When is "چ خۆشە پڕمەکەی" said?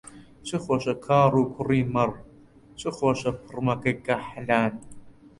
2.79-3.95